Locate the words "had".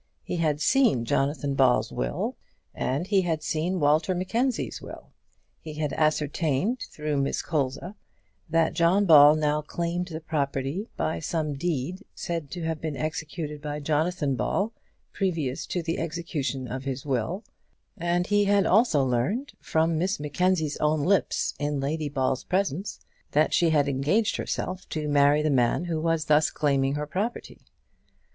0.37-0.59, 3.21-3.43, 5.75-5.93, 18.45-18.65, 23.69-23.87